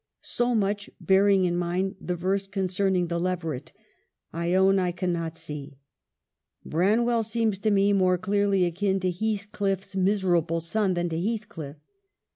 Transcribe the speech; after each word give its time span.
So 0.23 0.55
much, 0.55 0.89
bearing 0.99 1.45
in 1.45 1.55
mind 1.55 1.95
the 2.01 2.15
verse 2.15 2.47
concerning 2.47 3.05
the 3.05 3.19
leveret, 3.19 3.71
I 4.33 4.55
own 4.55 4.79
I 4.79 4.91
cannot 4.91 5.37
see. 5.37 5.77
Branwell 6.65 7.21
seems 7.21 7.59
to 7.59 7.69
me 7.69 7.93
more 7.93 8.19
nearly 8.27 8.65
akin 8.65 8.99
to 9.01 9.11
HeathclhTs 9.11 9.95
miserable 9.95 10.59
son 10.59 10.95
than 10.95 11.07
to 11.09 11.21
Heathcliff. 11.21 11.77